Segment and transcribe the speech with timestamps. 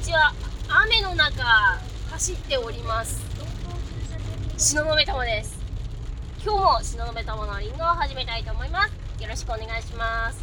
[0.00, 0.32] ちは。
[0.68, 1.44] 雨の中
[2.10, 3.20] 走っております。
[4.52, 5.60] 東雲玉です。
[6.42, 9.22] 今日も東雲玉のリンゴを始めたいと思います。
[9.22, 10.42] よろしくお願いします。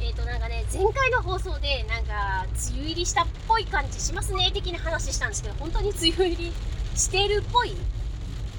[0.00, 4.50] えっ、ー、となんかね前回の放送でなんか梅雨入りしたっぽい感じしますね。
[4.52, 6.52] 的な話したんですけど本当に梅雨入り
[6.96, 7.76] してるっぽい。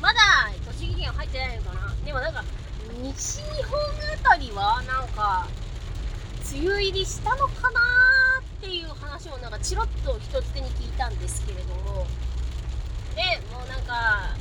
[0.02, 0.20] まだ
[0.66, 1.94] 栃木県入ってないのかな。
[2.06, 2.46] でもなんか
[3.04, 3.78] 西日本
[4.24, 5.46] あたりはなんか
[6.54, 8.17] 梅雨入りしたのかな
[8.58, 12.08] っていう話をなんかチロッと人つてに聞いたんですけれども。
[13.16, 14.36] でもうなんか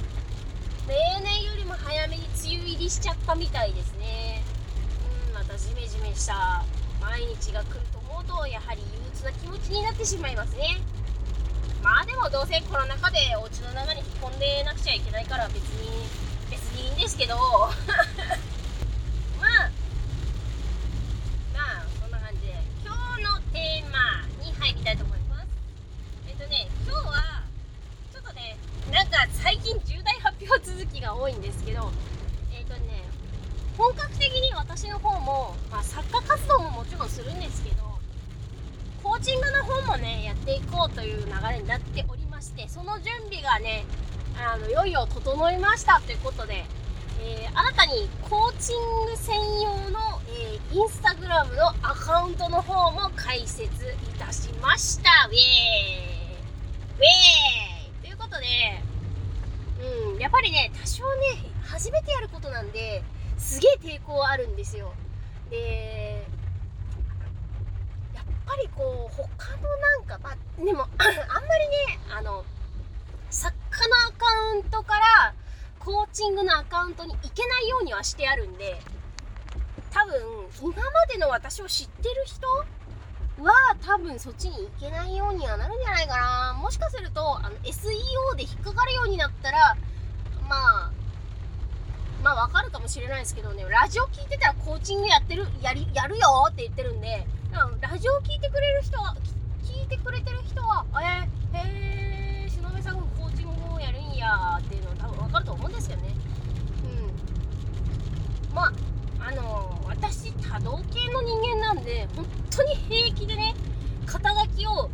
[0.89, 4.43] 例年よりも早めに梅雨入りしちゃったみたいですね。
[5.29, 6.65] うんまたジメジメした
[7.01, 10.81] 毎日が来ると思うとやはり憂鬱な気持ちになってしまいますね。
[11.83, 16.09] まあでもどうせコロナ禍でお家の中に引っ込んでなくちゃいけないから別に
[16.51, 17.37] 別にいいんですけど。
[24.69, 25.47] いきたいと思います。
[26.29, 27.43] えっとね今日は
[28.13, 28.57] ちょっとね
[28.93, 31.91] なんか最近重大発表続きが多いんですけど
[32.53, 33.05] えっ、とね
[33.79, 37.83] 本格的に私の方も、まあ、作家活動ももちろんするんですけど
[39.03, 43.85] コーチングの方もねやっていこうという流れになっておりましてその準備がね
[44.39, 46.65] あのいよいよ整いましたということで、
[47.21, 53.69] えー、新たにコーチング専用の、えー、インスタグラムのアカウントの方も開設い
[54.19, 55.11] たしました。
[55.29, 55.39] ウェーイ。
[56.97, 58.03] ウェーイ。
[58.03, 58.47] ということで
[59.79, 63.03] うん、やっぱりね多少ね初めてやることなんで
[63.37, 64.95] すげえ抵抗あるんですよ。
[65.51, 66.27] で
[68.15, 72.45] やっぱりこう他のなんかまあでも あんまりねあの
[73.31, 74.46] 作家のアカウント
[75.87, 78.77] コーチングのアカウントに行けないようにはしてあるんで
[79.93, 80.15] 多分
[80.61, 82.45] 今までの私を知ってる人
[83.41, 86.59] は多分そっちに行けないようにはなるんじゃないかな。
[86.61, 89.77] もしかするとあの SEO で引っかかるようになったら
[90.49, 90.57] ま
[90.87, 90.91] あ
[92.25, 93.65] まあわかるかもしれないですけどね。
[93.69, 97.25] ラジオ聞いてたらコーチングやってるやりやるよって言ってるんで
[97.81, 99.15] ラジオ聞いてくれる人は
[99.63, 104.96] 聞いてくれてる人はえー、へえ篠部さんコーチングをやるんやっていうの
[105.37, 106.09] かると思うんですけどね。
[108.51, 108.55] うん。
[108.55, 108.73] まあ
[109.29, 113.55] あの私多動系の人間なんで本当に平気でね
[114.07, 114.91] 肩書きを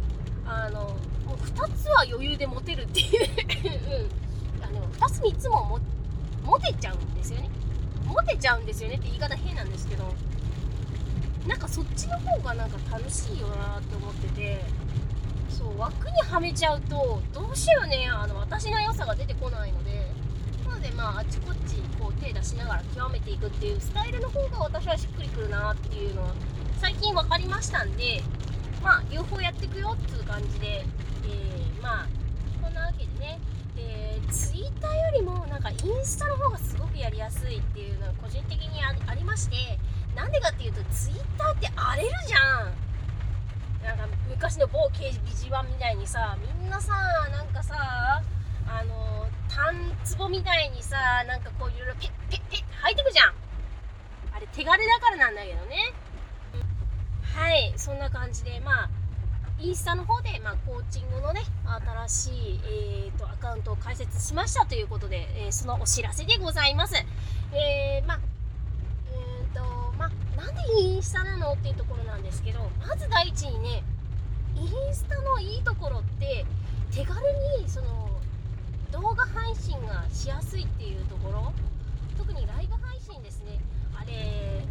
[0.46, 0.80] あの
[1.26, 4.08] もう2つは余裕で持てるっていう
[4.58, 5.78] うん、あの2つ3つもも
[6.44, 7.50] 持てちゃうんですよね。
[8.04, 10.12] 持てちゃうんですよねって言い方変なんですけど
[11.46, 14.64] なんかそっちの方がなんか楽しいよなって思ってて
[15.48, 20.11] そう枠にはめちゃうとどうしようねあの私の良さが出てこないので。
[20.82, 26.34] でまああちこっちこう手出しながら極めていくっていうスタイルの方が私はしっくりくるなっていうのは
[26.80, 28.20] 最近分かりましたんで
[28.82, 30.84] まあ両方やっていくよっていう感じで、
[31.24, 32.06] えー、まあ
[32.60, 33.38] こんなわけでね、
[33.78, 39.56] えー、ツイッターよりもなんかインスタの方がすごくやりやすいっていうのが個人的にありまして
[40.16, 42.92] なんでかっていうとツイッターって荒れるじゃん。
[43.82, 46.94] なんか昔の某刑事ビジワンみたいにさみんなさ
[47.32, 48.22] なんかさ
[48.68, 50.96] あのタンツボみたいにさ
[51.26, 53.34] なんかこういろいろペッペッペッって吐いてくじゃん
[54.34, 55.92] あれ手軽だからなんだけどね
[57.22, 58.90] はいそんな感じでまあ
[59.60, 61.42] インスタの方で、まあ、コーチングのね
[62.06, 66.96] 新しい、えーと、アカウントを開設しましたということで、えー、そのお知らせでございます。
[67.52, 68.20] えー、まあ
[69.12, 69.62] えーと
[69.96, 73.84] まあ、なんでインスタなのっていうところなんですけどまず第一にね
[74.56, 76.44] インスタのいいところって
[76.90, 77.20] 手軽
[77.60, 78.10] にその
[78.92, 81.52] 動画配信がしやすいっていうところ
[82.18, 83.58] 特にライブ配信ですね。
[83.94, 84.62] あれ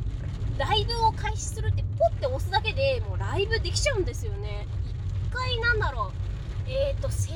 [0.58, 4.68] ライブを開始するってポッて押すだけでもうライブできちゃうんですよね。
[5.32, 6.12] 1回なんだろ
[6.68, 6.70] う。
[6.70, 7.34] えっ、ー、と先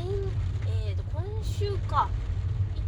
[0.67, 2.07] えー、と今週か。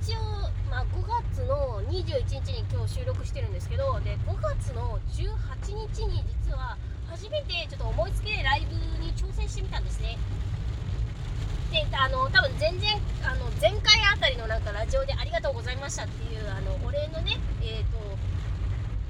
[0.07, 0.21] 一応、
[0.69, 1.03] まあ、5
[1.33, 6.77] 月の21日に今日収録してるんですけどで5月の18日に実は
[7.09, 10.17] 初めてちょっと思いつきでライブに挑戦してみたんですね
[11.71, 12.93] であの多分全然
[13.23, 18.17] あの前回あたりのなんかラジオでありがとうございましたっていうあのお礼のねえ、ー、と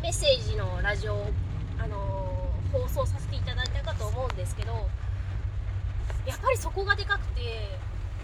[0.03, 1.25] メッセージのラジオ
[1.79, 1.97] あの
[2.71, 4.85] 放送させていただいたかと思うんですけど
[6.27, 7.41] やっぱりそこがでかくて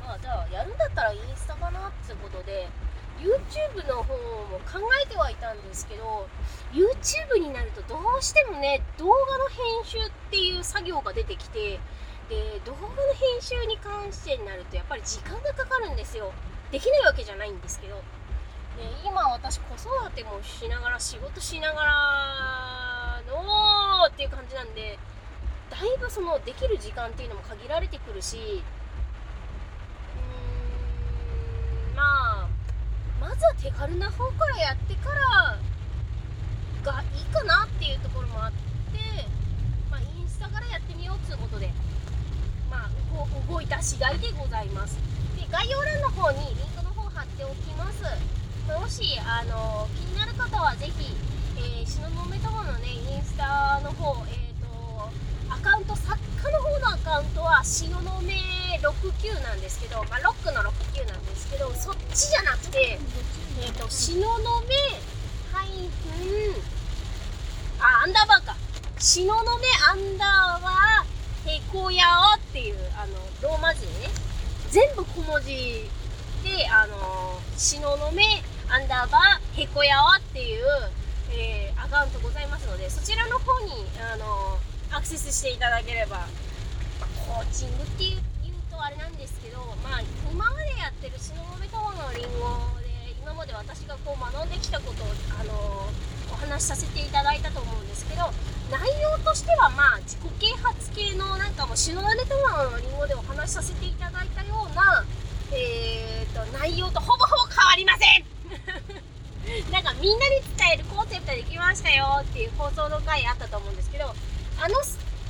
[0.05, 2.69] まあじゃあやるんだったらインスタかなってことで
[3.17, 6.27] YouTube の方も考えてはいたんですけど
[6.73, 11.79] YouTube になるとどうしてもね動画の編集っていう作業が出てきて
[12.29, 16.31] で動画の編集に関してになるとやっぱり時間がかかるんですよ。
[16.71, 17.99] できないわけじゃないんですけど。
[19.05, 24.97] 今私子育てもしながら仕事しながらのっていう感じなんで
[25.69, 32.47] だいぶそのできる時間っていうのも限られてくるしうーんまあ
[33.19, 35.57] まずは手軽な方からやってから
[36.83, 38.57] がいいかなっていうところもあって、
[39.89, 41.71] まあ、インスタからやってみようということで、
[42.69, 42.89] まあ、
[43.49, 44.97] 動いた次第でございます。
[45.37, 48.03] で概要欄の方にリンクの方貼っておきます。
[48.68, 51.15] もしあの気になる方はぜひ、
[51.57, 55.10] えー、東雲友のねインスタの方、えーと、
[55.54, 58.00] アカウント作家の方のアカウントは東雲
[58.83, 63.00] 69なんですけど、まあ、ロックの69なんですけどそっちじゃなくて、
[63.62, 64.27] えーと、東雲
[65.51, 66.74] ハイフン
[67.80, 68.56] あアンダーバーか。
[68.98, 69.44] 東雲ア
[69.94, 74.09] ンダーバーへこやおっていうあのローマ字ね。
[74.69, 75.89] 全部小文字
[76.44, 77.98] であの東雲
[78.73, 80.65] アンダーバーへこやおっていう、
[81.29, 83.69] えー、アカウントございますのでそちらの方に
[84.01, 84.57] あの
[84.89, 86.25] アクセスしていただければ、
[87.21, 95.05] コーチングっていう言うとあれなんですけどまあ今までやってる東雲タワのりんごで今まで私がこう学んできたことを
[95.37, 95.53] あの
[96.33, 98.25] お話しさせていただいたと思うんですけど
[98.73, 105.05] 内容としてはまあ自己啓発系のなんかもう篠根トマのりんごでお話しさせていただいたような、
[105.53, 108.33] えーと、内容とほぼほぼ変わりません
[109.71, 114.11] なんかみんなに伝えるコンセプトできましたよっていう放送の回あったと思うんですけど
[114.59, 114.75] あの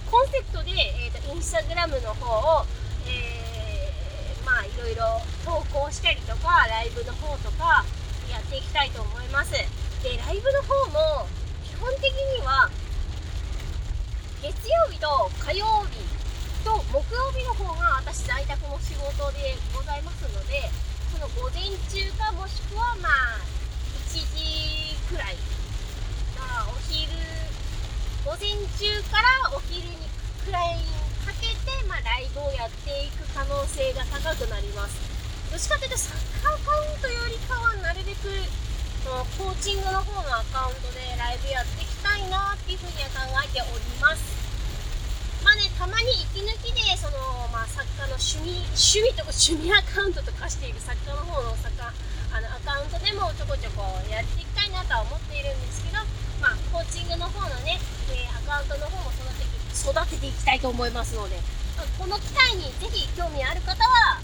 [0.09, 2.25] コンセプトで、えーと、とインスタグラムの方
[2.57, 2.65] を、
[3.05, 7.85] えー、まあいろいろ投稿したりとかライブの方とか
[8.33, 9.53] やっていきたいと思います。
[9.53, 11.29] でライブの方も
[11.69, 12.65] 基本的には
[14.41, 16.01] 月曜日と火曜日
[16.65, 20.65] と木曜日の方が私在宅の仕事でございますので
[21.13, 21.61] その午前
[21.93, 23.53] 中かもしくはまあ
[24.13, 25.35] 1時くらい
[26.37, 27.09] まあお昼
[28.25, 28.53] 午前
[28.83, 29.95] 中からお昼に
[30.44, 30.83] くらいに
[31.24, 35.00] かけて、まあ、ライブをやっていく可能性が高くなります。
[35.47, 38.27] どっちかというとサッカーアカウントよりかはなるべく
[39.39, 44.19] コーチングの方のアカウントでライブやっていきたいなっていうふうには考えております。
[45.47, 51.88] まあねたまに息抜きでその、まあ、作家の趣味趣味とか趣味アカウントとかしている作家の方の作家
[52.36, 56.03] あのアカウントでもちょこちょこやっていきたいなとは思っているんですけど、
[56.44, 57.79] まあ、コーチングの方のね、
[58.09, 59.45] えー、アカウントの方も育て
[59.77, 61.39] 育てていきたいと思いますので、
[61.97, 64.19] この機会にぜひ興味ある方は、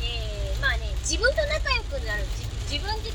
[0.00, 2.24] えー、まあね自分と仲良くなる
[2.64, 3.12] 自分軸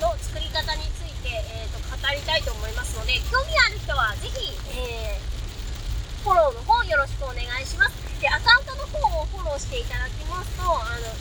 [0.00, 7.92] の作り方について、えーと、語りたいと思いますので興味ある人はぜひ、えー、フォローの方よろしくお願いします。
[8.16, 11.12] でアカウントの方をフォローしていただきますとあの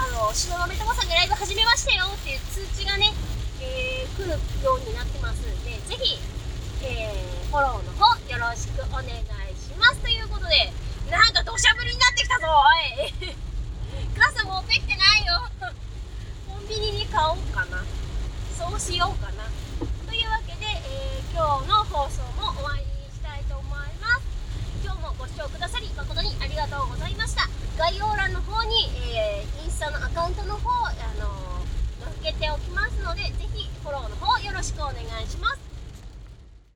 [0.00, 3.12] あの東雲友さんがライブ始めましたよっていう通知がね、
[3.60, 4.32] えー、来る
[4.64, 6.16] ようになってますんでぜひ、
[6.80, 7.91] えー、フォローの